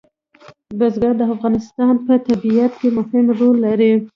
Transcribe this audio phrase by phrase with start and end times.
[0.79, 3.93] بزګان د افغانستان په طبیعت کې مهم رول لري.